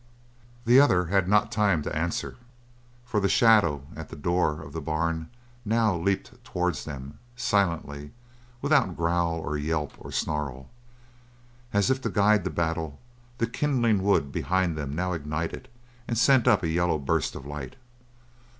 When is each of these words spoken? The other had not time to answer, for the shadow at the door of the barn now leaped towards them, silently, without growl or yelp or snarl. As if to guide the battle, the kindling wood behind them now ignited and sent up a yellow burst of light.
The 0.65 0.79
other 0.79 1.05
had 1.13 1.27
not 1.29 1.51
time 1.51 1.83
to 1.83 1.95
answer, 1.95 2.37
for 3.05 3.19
the 3.19 3.29
shadow 3.29 3.83
at 3.95 4.09
the 4.09 4.15
door 4.15 4.59
of 4.63 4.73
the 4.73 4.81
barn 4.81 5.29
now 5.63 5.95
leaped 5.95 6.43
towards 6.43 6.85
them, 6.85 7.19
silently, 7.35 8.09
without 8.63 8.97
growl 8.97 9.35
or 9.35 9.57
yelp 9.57 9.93
or 9.99 10.11
snarl. 10.11 10.71
As 11.71 11.91
if 11.91 12.01
to 12.01 12.09
guide 12.09 12.43
the 12.45 12.49
battle, 12.49 12.97
the 13.37 13.45
kindling 13.45 14.01
wood 14.01 14.31
behind 14.31 14.75
them 14.75 14.91
now 14.95 15.13
ignited 15.13 15.67
and 16.07 16.17
sent 16.17 16.47
up 16.47 16.63
a 16.63 16.67
yellow 16.67 16.97
burst 16.97 17.35
of 17.35 17.45
light. 17.45 17.75